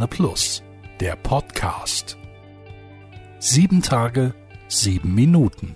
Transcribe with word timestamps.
Werne 0.00 0.08
Plus, 0.08 0.62
der 0.98 1.14
Podcast. 1.14 2.16
Sieben 3.38 3.82
Tage, 3.82 4.34
sieben 4.66 5.14
Minuten. 5.14 5.74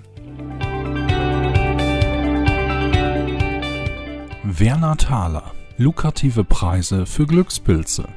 Werner 4.43 4.97
Thaler. 4.97 5.53
Lukrative 5.77 6.43
Preise 6.43 7.05
für 7.05 7.27
Glückspilze. 7.27 8.09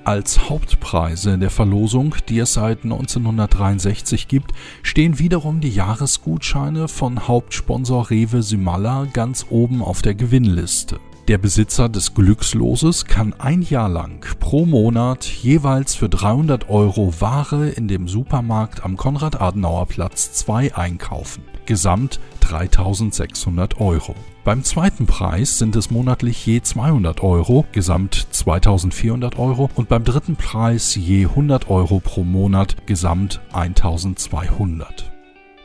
Als 0.02 0.48
Hauptpreise 0.48 1.38
der 1.38 1.50
Verlosung, 1.50 2.16
die 2.28 2.40
es 2.40 2.54
seit 2.54 2.82
1963 2.82 4.26
gibt, 4.26 4.52
stehen 4.82 5.18
wiederum 5.20 5.60
die 5.60 5.70
Jahresgutscheine 5.70 6.88
von 6.88 7.28
Hauptsponsor 7.28 8.10
Rewe 8.10 8.42
Symala 8.42 9.06
ganz 9.12 9.46
oben 9.50 9.82
auf 9.82 10.02
der 10.02 10.14
Gewinnliste. 10.14 10.98
Der 11.28 11.36
Besitzer 11.36 11.90
des 11.90 12.14
Glücksloses 12.14 13.04
kann 13.04 13.34
ein 13.34 13.60
Jahr 13.60 13.90
lang 13.90 14.24
pro 14.40 14.64
Monat 14.64 15.26
jeweils 15.26 15.94
für 15.94 16.08
300 16.08 16.70
Euro 16.70 17.20
Ware 17.20 17.68
in 17.68 17.86
dem 17.86 18.08
Supermarkt 18.08 18.82
am 18.82 18.96
Konrad-Adenauer-Platz 18.96 20.32
2 20.32 20.74
einkaufen. 20.74 21.42
Gesamt 21.66 22.18
3600 22.40 23.78
Euro. 23.78 24.14
Beim 24.42 24.64
zweiten 24.64 25.04
Preis 25.04 25.58
sind 25.58 25.76
es 25.76 25.90
monatlich 25.90 26.46
je 26.46 26.62
200 26.62 27.22
Euro, 27.22 27.66
gesamt 27.72 28.28
2400 28.30 29.38
Euro 29.38 29.68
und 29.74 29.90
beim 29.90 30.04
dritten 30.04 30.36
Preis 30.36 30.94
je 30.94 31.26
100 31.26 31.68
Euro 31.68 32.00
pro 32.00 32.24
Monat, 32.24 32.86
gesamt 32.86 33.42
1200. 33.52 35.17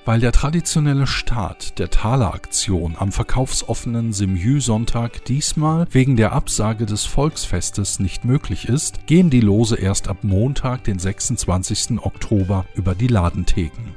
Weil 0.05 0.19
der 0.19 0.33
traditionelle 0.33 1.07
Start 1.07 1.79
der 1.79 1.89
Thaler-Aktion 1.89 2.97
am 2.99 3.13
verkaufsoffenen 3.13 4.11
Simjü-Sonntag 4.11 5.23
diesmal 5.25 5.87
wegen 5.91 6.17
der 6.17 6.33
Absage 6.33 6.85
des 6.85 7.05
Volksfestes 7.05 7.99
nicht 7.99 8.25
möglich 8.25 8.67
ist, 8.67 9.07
gehen 9.07 9.29
die 9.29 9.39
Lose 9.39 9.77
erst 9.77 10.09
ab 10.09 10.17
Montag, 10.23 10.83
den 10.83 10.99
26. 10.99 11.99
Oktober, 12.03 12.65
über 12.75 12.95
die 12.95 13.07
Ladentheken. 13.07 13.95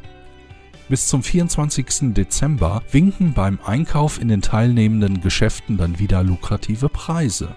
Bis 0.88 1.08
zum 1.08 1.24
24. 1.24 2.14
Dezember 2.14 2.84
winken 2.92 3.34
beim 3.34 3.58
Einkauf 3.66 4.20
in 4.20 4.28
den 4.28 4.42
teilnehmenden 4.42 5.20
Geschäften 5.20 5.76
dann 5.76 5.98
wieder 5.98 6.22
lukrative 6.22 6.88
Preise. 6.88 7.56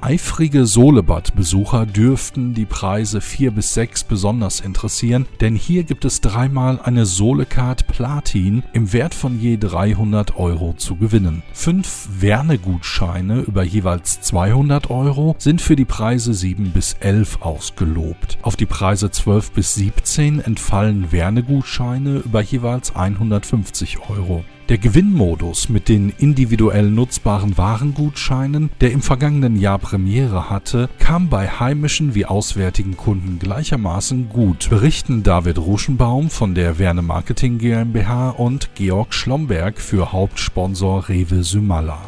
Eifrige 0.00 0.64
Solebad-Besucher 0.64 1.84
dürften 1.84 2.54
die 2.54 2.66
Preise 2.66 3.20
4 3.20 3.50
bis 3.50 3.74
6 3.74 4.04
besonders 4.04 4.60
interessieren, 4.60 5.26
denn 5.40 5.56
hier 5.56 5.82
gibt 5.82 6.04
es 6.04 6.20
dreimal 6.20 6.80
eine 6.80 7.04
Solecard 7.04 7.88
Platin 7.88 8.62
im 8.72 8.92
Wert 8.92 9.12
von 9.12 9.40
je 9.40 9.56
300 9.56 10.36
Euro 10.36 10.74
zu 10.74 10.94
gewinnen. 10.94 11.42
Fünf 11.52 12.08
Werne-Gutscheine 12.20 13.40
über 13.40 13.64
jeweils 13.64 14.20
200 14.20 14.88
Euro 14.88 15.34
sind 15.38 15.60
für 15.60 15.74
die 15.74 15.84
Preise 15.84 16.32
7 16.32 16.70
bis 16.70 16.92
11 17.00 17.42
ausgelobt. 17.42 18.38
Auf 18.42 18.54
die 18.54 18.66
Preise 18.66 19.10
12 19.10 19.50
bis 19.50 19.74
17 19.74 20.38
entfallen 20.40 21.10
Werne-Gutscheine 21.10 22.18
über 22.18 22.40
jeweils 22.40 22.94
150 22.94 23.98
Euro. 24.08 24.44
Der 24.68 24.76
Gewinnmodus 24.76 25.70
mit 25.70 25.88
den 25.88 26.12
individuell 26.18 26.90
nutzbaren 26.90 27.56
Warengutscheinen, 27.56 28.68
der 28.82 28.92
im 28.92 29.00
vergangenen 29.00 29.56
Jahr 29.56 29.78
Premiere 29.78 30.50
hatte, 30.50 30.90
kam 30.98 31.30
bei 31.30 31.48
heimischen 31.48 32.14
wie 32.14 32.26
auswärtigen 32.26 32.94
Kunden 32.94 33.38
gleichermaßen 33.38 34.28
gut, 34.28 34.68
berichten 34.68 35.22
David 35.22 35.56
Ruschenbaum 35.56 36.28
von 36.28 36.54
der 36.54 36.78
Werne 36.78 37.00
Marketing 37.00 37.56
GmbH 37.56 38.28
und 38.28 38.74
Georg 38.74 39.14
Schlomberg 39.14 39.80
für 39.80 40.12
Hauptsponsor 40.12 41.08
Rewe 41.08 41.44
Symala. 41.44 42.02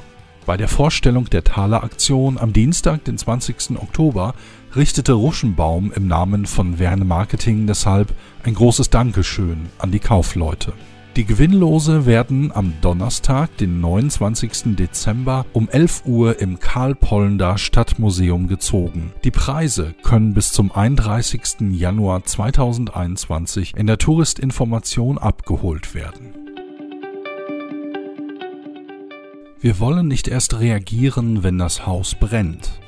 Bei 0.45 0.59
der 0.59 0.69
Vorstellung 0.69 1.31
der 1.31 1.45
Thaler-Aktion 1.45 2.37
am 2.37 2.53
Dienstag, 2.53 3.05
den 3.05 3.17
20. 3.17 3.79
Oktober, 3.79 4.35
richtete 4.77 5.15
Ruschenbaum 5.15 5.93
im 5.93 6.07
Namen 6.09 6.45
von 6.45 6.79
Werne 6.79 7.07
Marketing 7.07 7.67
deshalb 7.67 8.13
ein 8.43 8.53
großes 8.53 8.91
Dankeschön 8.91 9.71
an 9.79 9.93
die 9.93 9.99
Kaufleute. 9.99 10.75
Die 11.17 11.25
Gewinnlose 11.25 12.07
werden 12.07 12.53
am 12.53 12.73
Donnerstag, 12.83 13.57
den 13.57 13.81
29. 13.81 14.77
Dezember 14.77 15.45
um 15.53 15.69
11 15.69 16.05
Uhr 16.07 16.39
im 16.39 16.61
Karl-Pollender 16.61 17.59
Stadtmuseum 17.59 18.47
gezogen. 18.47 19.13
Die 19.25 19.33
Preise 19.33 19.95
können 20.05 20.35
bis 20.35 20.53
zum 20.53 20.71
31. 20.71 21.73
Januar 21.73 22.25
2021 22.25 23.75
in 23.77 23.89
der 23.89 23.99
Touristinformation 23.99 25.19
abgeholt 25.19 25.97
werden. 25.97 26.33
Wir 29.61 29.81
wollen 29.81 30.07
nicht 30.07 30.29
erst 30.29 30.61
reagieren, 30.61 31.43
wenn 31.43 31.59
das 31.59 31.87
Haus 31.87 32.15
brennt. 32.15 32.81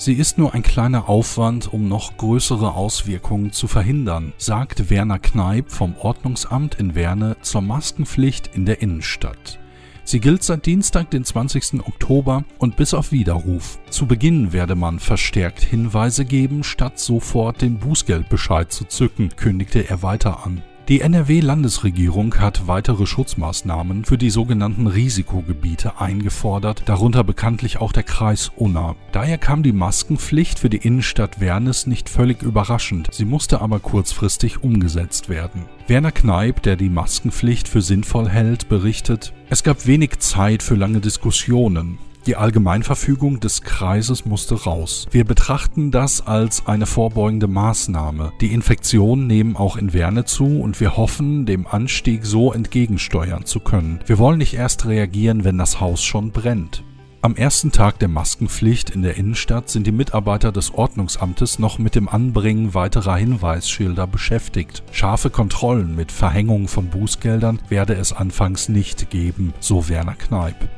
Sie 0.00 0.14
ist 0.14 0.38
nur 0.38 0.54
ein 0.54 0.62
kleiner 0.62 1.08
Aufwand, 1.08 1.72
um 1.72 1.88
noch 1.88 2.16
größere 2.16 2.74
Auswirkungen 2.74 3.50
zu 3.50 3.66
verhindern, 3.66 4.32
sagt 4.38 4.90
Werner 4.90 5.18
Kneip 5.18 5.72
vom 5.72 5.96
Ordnungsamt 5.96 6.76
in 6.76 6.94
Werne 6.94 7.36
zur 7.42 7.62
Maskenpflicht 7.62 8.54
in 8.54 8.64
der 8.64 8.80
Innenstadt. 8.80 9.58
Sie 10.04 10.20
gilt 10.20 10.44
seit 10.44 10.66
Dienstag, 10.66 11.10
den 11.10 11.24
20. 11.24 11.84
Oktober 11.84 12.44
und 12.58 12.76
bis 12.76 12.94
auf 12.94 13.10
Widerruf. 13.10 13.80
Zu 13.90 14.06
Beginn 14.06 14.52
werde 14.52 14.76
man 14.76 15.00
verstärkt 15.00 15.64
Hinweise 15.64 16.24
geben, 16.24 16.62
statt 16.62 17.00
sofort 17.00 17.60
den 17.60 17.78
Bußgeldbescheid 17.78 18.72
zu 18.72 18.84
zücken, 18.84 19.30
kündigte 19.34 19.88
er 19.88 20.04
weiter 20.04 20.46
an. 20.46 20.62
Die 20.88 21.02
NRW-Landesregierung 21.02 22.36
hat 22.36 22.66
weitere 22.66 23.04
Schutzmaßnahmen 23.04 24.06
für 24.06 24.16
die 24.16 24.30
sogenannten 24.30 24.86
Risikogebiete 24.86 26.00
eingefordert, 26.00 26.84
darunter 26.86 27.24
bekanntlich 27.24 27.78
auch 27.78 27.92
der 27.92 28.04
Kreis 28.04 28.50
Unna. 28.56 28.96
Daher 29.12 29.36
kam 29.36 29.62
die 29.62 29.74
Maskenpflicht 29.74 30.58
für 30.58 30.70
die 30.70 30.78
Innenstadt 30.78 31.42
Wernes 31.42 31.86
nicht 31.86 32.08
völlig 32.08 32.42
überraschend, 32.42 33.08
sie 33.12 33.26
musste 33.26 33.60
aber 33.60 33.80
kurzfristig 33.80 34.62
umgesetzt 34.62 35.28
werden. 35.28 35.66
Werner 35.88 36.12
Kneip, 36.12 36.62
der 36.62 36.76
die 36.76 36.88
Maskenpflicht 36.88 37.68
für 37.68 37.82
sinnvoll 37.82 38.30
hält, 38.30 38.70
berichtet, 38.70 39.34
es 39.50 39.62
gab 39.62 39.86
wenig 39.86 40.20
Zeit 40.20 40.62
für 40.62 40.74
lange 40.74 41.00
Diskussionen. 41.00 41.98
Die 42.28 42.36
Allgemeinverfügung 42.36 43.40
des 43.40 43.62
Kreises 43.62 44.26
musste 44.26 44.64
raus. 44.64 45.06
Wir 45.10 45.24
betrachten 45.24 45.90
das 45.90 46.26
als 46.26 46.66
eine 46.66 46.84
vorbeugende 46.84 47.46
Maßnahme. 47.46 48.34
Die 48.42 48.52
Infektionen 48.52 49.26
nehmen 49.26 49.56
auch 49.56 49.78
in 49.78 49.94
Werne 49.94 50.26
zu 50.26 50.60
und 50.60 50.78
wir 50.78 50.98
hoffen, 50.98 51.46
dem 51.46 51.66
Anstieg 51.66 52.26
so 52.26 52.52
entgegensteuern 52.52 53.46
zu 53.46 53.60
können. 53.60 54.00
Wir 54.04 54.18
wollen 54.18 54.36
nicht 54.36 54.52
erst 54.52 54.84
reagieren, 54.84 55.44
wenn 55.44 55.56
das 55.56 55.80
Haus 55.80 56.04
schon 56.04 56.30
brennt. 56.30 56.84
Am 57.22 57.34
ersten 57.34 57.72
Tag 57.72 57.98
der 57.98 58.08
Maskenpflicht 58.08 58.90
in 58.90 59.00
der 59.00 59.16
Innenstadt 59.16 59.70
sind 59.70 59.86
die 59.86 59.92
Mitarbeiter 59.92 60.52
des 60.52 60.74
Ordnungsamtes 60.74 61.58
noch 61.58 61.78
mit 61.78 61.94
dem 61.94 62.10
Anbringen 62.10 62.74
weiterer 62.74 63.16
Hinweisschilder 63.16 64.06
beschäftigt. 64.06 64.82
Scharfe 64.92 65.30
Kontrollen 65.30 65.96
mit 65.96 66.12
Verhängung 66.12 66.68
von 66.68 66.90
Bußgeldern 66.90 67.58
werde 67.70 67.94
es 67.94 68.12
anfangs 68.12 68.68
nicht 68.68 69.08
geben, 69.08 69.54
so 69.60 69.88
Werner 69.88 70.14
Kneip. 70.14 70.68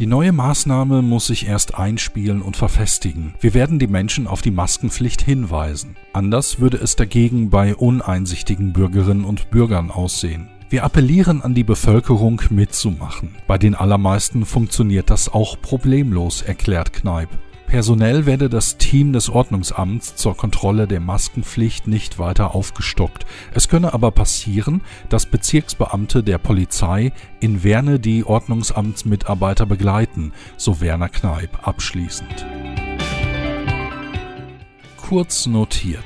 Die 0.00 0.06
neue 0.06 0.32
Maßnahme 0.32 1.02
muss 1.02 1.28
sich 1.28 1.46
erst 1.46 1.76
einspielen 1.76 2.42
und 2.42 2.56
verfestigen. 2.56 3.34
Wir 3.38 3.54
werden 3.54 3.78
die 3.78 3.86
Menschen 3.86 4.26
auf 4.26 4.42
die 4.42 4.50
Maskenpflicht 4.50 5.22
hinweisen. 5.22 5.94
Anders 6.12 6.58
würde 6.58 6.78
es 6.78 6.96
dagegen 6.96 7.48
bei 7.48 7.76
uneinsichtigen 7.76 8.72
Bürgerinnen 8.72 9.24
und 9.24 9.52
Bürgern 9.52 9.92
aussehen. 9.92 10.48
Wir 10.68 10.82
appellieren 10.82 11.42
an 11.42 11.54
die 11.54 11.62
Bevölkerung 11.62 12.42
mitzumachen. 12.50 13.36
Bei 13.46 13.56
den 13.56 13.76
allermeisten 13.76 14.44
funktioniert 14.44 15.10
das 15.10 15.28
auch 15.28 15.60
problemlos, 15.62 16.42
erklärt 16.42 16.92
Kneip. 16.92 17.28
Personell 17.74 18.24
werde 18.24 18.48
das 18.48 18.78
Team 18.78 19.12
des 19.12 19.28
Ordnungsamts 19.28 20.14
zur 20.14 20.36
Kontrolle 20.36 20.86
der 20.86 21.00
Maskenpflicht 21.00 21.88
nicht 21.88 22.20
weiter 22.20 22.54
aufgestockt. 22.54 23.26
Es 23.52 23.68
könne 23.68 23.92
aber 23.92 24.12
passieren, 24.12 24.80
dass 25.08 25.26
Bezirksbeamte 25.26 26.22
der 26.22 26.38
Polizei 26.38 27.12
in 27.40 27.64
Werne 27.64 27.98
die 27.98 28.22
Ordnungsamtsmitarbeiter 28.22 29.66
begleiten, 29.66 30.32
so 30.56 30.80
Werner 30.80 31.08
Kneip 31.08 31.66
abschließend. 31.66 32.46
Kurz 34.96 35.46
notiert. 35.46 36.04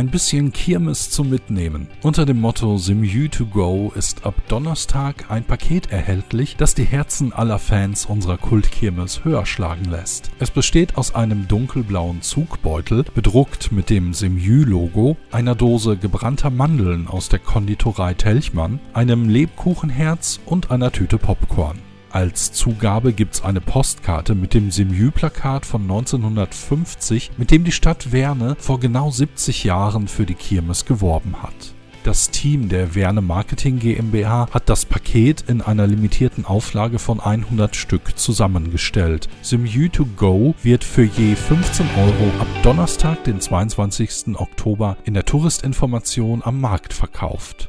Ein 0.00 0.08
bisschen 0.08 0.50
Kirmes 0.50 1.10
zum 1.10 1.28
Mitnehmen. 1.28 1.86
Unter 2.00 2.24
dem 2.24 2.40
Motto 2.40 2.78
Simu 2.78 3.28
to 3.28 3.44
Go 3.44 3.92
ist 3.94 4.24
ab 4.24 4.34
Donnerstag 4.48 5.30
ein 5.30 5.44
Paket 5.44 5.92
erhältlich, 5.92 6.56
das 6.56 6.74
die 6.74 6.84
Herzen 6.84 7.34
aller 7.34 7.58
Fans 7.58 8.06
unserer 8.06 8.38
Kultkirmes 8.38 9.26
höher 9.26 9.44
schlagen 9.44 9.84
lässt. 9.84 10.30
Es 10.38 10.50
besteht 10.50 10.96
aus 10.96 11.14
einem 11.14 11.48
dunkelblauen 11.48 12.22
Zugbeutel, 12.22 13.04
bedruckt 13.14 13.72
mit 13.72 13.90
dem 13.90 14.14
Simu-Logo, 14.14 15.18
einer 15.32 15.54
Dose 15.54 15.98
gebrannter 15.98 16.48
Mandeln 16.48 17.06
aus 17.06 17.28
der 17.28 17.40
Konditorei 17.40 18.14
Telchmann, 18.14 18.80
einem 18.94 19.28
Lebkuchenherz 19.28 20.40
und 20.46 20.70
einer 20.70 20.92
Tüte 20.92 21.18
Popcorn. 21.18 21.89
Als 22.12 22.50
Zugabe 22.50 23.12
gibt's 23.12 23.44
eine 23.44 23.60
Postkarte 23.60 24.34
mit 24.34 24.52
dem 24.52 24.72
Semjü-Plakat 24.72 25.64
von 25.64 25.82
1950, 25.82 27.30
mit 27.36 27.52
dem 27.52 27.62
die 27.62 27.70
Stadt 27.70 28.10
Werne 28.10 28.56
vor 28.58 28.80
genau 28.80 29.12
70 29.12 29.62
Jahren 29.62 30.08
für 30.08 30.26
die 30.26 30.34
Kirmes 30.34 30.84
geworben 30.86 31.40
hat. 31.40 31.54
Das 32.02 32.30
Team 32.30 32.68
der 32.68 32.96
Werne 32.96 33.20
Marketing 33.20 33.78
GmbH 33.78 34.48
hat 34.50 34.68
das 34.68 34.86
Paket 34.86 35.44
in 35.48 35.60
einer 35.60 35.86
limitierten 35.86 36.46
Auflage 36.46 36.98
von 36.98 37.20
100 37.20 37.76
Stück 37.76 38.18
zusammengestellt. 38.18 39.28
Semjü 39.42 39.88
to 39.88 40.04
go 40.16 40.56
wird 40.64 40.82
für 40.82 41.04
je 41.04 41.36
15 41.36 41.86
Euro 41.96 42.40
ab 42.40 42.48
Donnerstag, 42.64 43.22
den 43.22 43.40
22. 43.40 44.34
Oktober 44.34 44.96
in 45.04 45.14
der 45.14 45.26
Touristinformation 45.26 46.42
am 46.42 46.60
Markt 46.60 46.92
verkauft. 46.92 47.68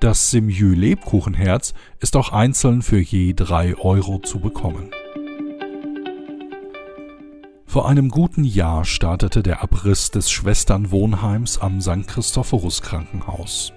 Das 0.00 0.30
Simjü 0.30 0.74
Lebkuchenherz 0.74 1.74
ist 2.00 2.16
auch 2.16 2.30
einzeln 2.30 2.82
für 2.82 2.98
je 2.98 3.32
3 3.32 3.78
Euro 3.78 4.18
zu 4.18 4.38
bekommen. 4.38 4.90
Vor 7.64 7.88
einem 7.88 8.08
guten 8.08 8.44
Jahr 8.44 8.84
startete 8.84 9.42
der 9.42 9.62
Abriss 9.62 10.10
des 10.10 10.30
Schwesternwohnheims 10.30 11.58
am 11.58 11.80
St. 11.80 12.06
Christophorus 12.06 12.82
Krankenhaus. 12.82 13.72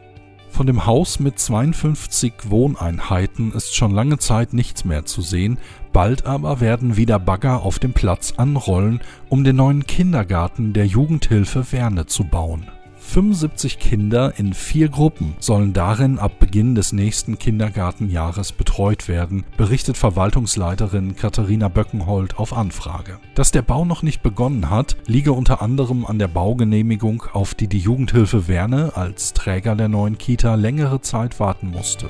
Von 0.49 0.67
dem 0.67 0.85
Haus 0.85 1.19
mit 1.19 1.39
52 1.39 2.33
Wohneinheiten 2.49 3.51
ist 3.53 3.75
schon 3.75 3.91
lange 3.91 4.17
Zeit 4.17 4.53
nichts 4.53 4.85
mehr 4.85 5.05
zu 5.05 5.21
sehen, 5.21 5.59
bald 5.93 6.25
aber 6.25 6.59
werden 6.59 6.97
wieder 6.97 7.19
Bagger 7.19 7.63
auf 7.63 7.79
dem 7.79 7.93
Platz 7.93 8.33
anrollen, 8.37 9.01
um 9.29 9.43
den 9.43 9.55
neuen 9.55 9.85
Kindergarten 9.85 10.73
der 10.73 10.85
Jugendhilfe 10.85 11.71
Werne 11.71 12.05
zu 12.05 12.23
bauen. 12.23 12.67
75 13.07 13.79
Kinder 13.79 14.33
in 14.37 14.53
vier 14.53 14.89
Gruppen 14.89 15.35
sollen 15.39 15.71
darin 15.71 16.19
ab 16.19 16.39
Beginn 16.39 16.75
des 16.75 16.91
nächsten 16.91 17.39
Kindergartenjahres 17.39 18.51
betreut 18.51 19.07
werden, 19.07 19.45
berichtet 19.55 19.97
Verwaltungsleiterin 19.97 21.15
Katharina 21.15 21.69
Böckenhold 21.69 22.37
auf 22.37 22.51
Anfrage. 22.51 23.17
Dass 23.33 23.51
der 23.51 23.61
Bau 23.61 23.85
noch 23.85 24.03
nicht 24.03 24.21
begonnen 24.23 24.69
hat, 24.69 24.97
liege 25.07 25.31
unter 25.31 25.61
anderem 25.61 26.05
an 26.05 26.19
der 26.19 26.27
Baugenehmigung, 26.27 27.23
auf 27.31 27.55
die 27.55 27.67
die 27.67 27.79
Jugendhilfe 27.79 28.49
Werne 28.49 28.91
als 28.95 29.33
Träger 29.33 29.75
der 29.75 29.87
neuen 29.87 30.17
Kita 30.17 30.55
längere 30.55 30.99
Zeit 30.99 31.39
warten 31.39 31.69
musste. 31.69 32.09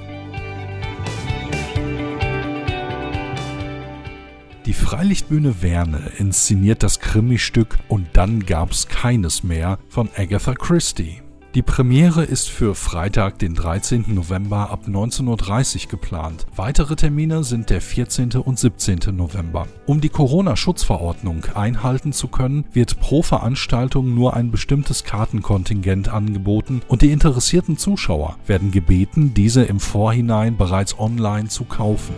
Die 4.68 4.74
Freilichtbühne 4.74 5.62
Werne 5.62 6.12
inszeniert 6.18 6.84
das 6.84 7.00
Krimi-Stück 7.00 7.78
Und 7.88 8.06
dann 8.12 8.46
gab's 8.46 8.90
keines 8.90 9.42
mehr 9.42 9.80
von 9.88 10.10
Agatha 10.14 10.56
Christie. 10.56 11.22
Die 11.56 11.62
Premiere 11.62 12.26
ist 12.26 12.50
für 12.50 12.76
Freitag, 12.76 13.40
den 13.40 13.54
13. 13.54 14.14
November 14.14 14.70
ab 14.70 14.82
19.30 14.86 15.86
Uhr 15.86 15.92
geplant. 15.92 16.48
Weitere 16.54 16.98
Termine 16.98 17.46
sind 17.46 17.70
der 17.70 17.80
14. 17.80 18.34
und 18.34 18.60
17. 18.60 19.16
November. 19.16 19.68
Um 19.86 20.02
die 20.02 20.10
Corona-Schutzverordnung 20.10 21.46
einhalten 21.56 22.12
zu 22.12 22.28
können, 22.28 22.66
wird 22.74 23.00
pro 23.00 23.24
Veranstaltung 23.24 24.14
nur 24.14 24.36
ein 24.36 24.52
bestimmtes 24.52 25.06
Kartenkontingent 25.06 26.10
angeboten 26.10 26.82
und 26.90 27.04
die 27.04 27.12
interessierten 27.12 27.78
Zuschauer 27.78 28.36
werden 28.46 28.72
gebeten, 28.72 29.34
diese 29.34 29.64
im 29.64 29.80
Vorhinein 29.80 30.58
bereits 30.58 31.00
online 31.00 31.48
zu 31.48 31.64
kaufen. 31.64 32.14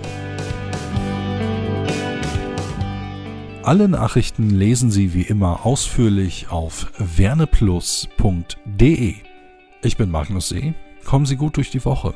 Alle 3.61 3.89
Nachrichten 3.89 4.49
lesen 4.49 4.89
Sie 4.89 5.13
wie 5.13 5.23
immer 5.23 5.65
ausführlich 5.65 6.49
auf 6.49 6.93
werneplus.de. 6.97 8.07
Ich 9.83 9.97
bin 9.97 10.09
Magnus 10.09 10.47
See. 10.47 10.73
Kommen 11.03 11.25
Sie 11.25 11.35
gut 11.35 11.57
durch 11.57 11.69
die 11.69 11.83
Woche. 11.83 12.13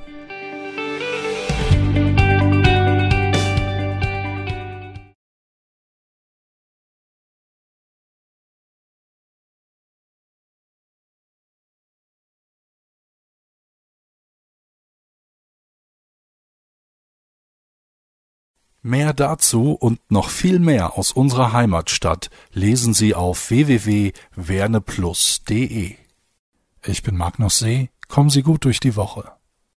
Mehr 18.85 19.13
dazu 19.13 19.71
und 19.71 20.01
noch 20.12 20.27
viel 20.27 20.59
mehr 20.59 20.97
aus 20.97 21.13
unserer 21.13 21.53
Heimatstadt 21.53 22.30
lesen 22.51 22.94
Sie 22.94 23.15
auf 23.15 23.50
www.werneplus.de. 23.50 25.95
Ich 26.85 27.01
bin 27.01 27.15
Magnus 27.15 27.59
See. 27.59 27.91
Kommen 28.09 28.30
Sie 28.30 28.44
gut 28.44 28.65
durch 28.65 28.81
die 28.81 28.97
Woche. 28.97 29.31